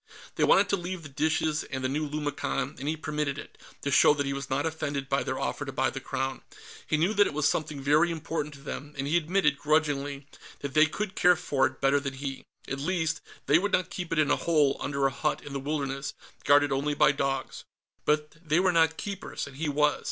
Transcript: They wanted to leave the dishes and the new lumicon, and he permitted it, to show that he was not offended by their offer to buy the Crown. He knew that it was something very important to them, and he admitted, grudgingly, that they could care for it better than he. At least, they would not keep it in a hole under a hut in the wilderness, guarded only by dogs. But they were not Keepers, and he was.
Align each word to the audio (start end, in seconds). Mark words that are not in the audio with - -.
They 0.33 0.43
wanted 0.43 0.67
to 0.69 0.77
leave 0.77 1.03
the 1.03 1.09
dishes 1.09 1.63
and 1.63 1.83
the 1.83 1.87
new 1.87 2.09
lumicon, 2.09 2.75
and 2.79 2.87
he 2.89 2.97
permitted 2.97 3.37
it, 3.37 3.55
to 3.83 3.91
show 3.91 4.15
that 4.15 4.25
he 4.25 4.33
was 4.33 4.49
not 4.49 4.65
offended 4.65 5.07
by 5.07 5.21
their 5.21 5.37
offer 5.37 5.63
to 5.63 5.71
buy 5.71 5.91
the 5.91 5.99
Crown. 5.99 6.41
He 6.87 6.97
knew 6.97 7.13
that 7.13 7.27
it 7.27 7.35
was 7.35 7.47
something 7.47 7.79
very 7.79 8.09
important 8.09 8.55
to 8.55 8.61
them, 8.61 8.95
and 8.97 9.05
he 9.05 9.15
admitted, 9.15 9.59
grudgingly, 9.59 10.25
that 10.61 10.73
they 10.73 10.87
could 10.87 11.13
care 11.13 11.35
for 11.35 11.67
it 11.67 11.79
better 11.81 11.99
than 11.99 12.15
he. 12.15 12.43
At 12.67 12.79
least, 12.79 13.21
they 13.45 13.59
would 13.59 13.73
not 13.73 13.91
keep 13.91 14.11
it 14.11 14.17
in 14.17 14.31
a 14.31 14.35
hole 14.37 14.75
under 14.79 15.05
a 15.05 15.11
hut 15.11 15.43
in 15.43 15.53
the 15.53 15.59
wilderness, 15.59 16.15
guarded 16.45 16.71
only 16.71 16.95
by 16.95 17.11
dogs. 17.11 17.63
But 18.03 18.37
they 18.43 18.59
were 18.59 18.71
not 18.71 18.97
Keepers, 18.97 19.45
and 19.45 19.57
he 19.57 19.69
was. 19.69 19.99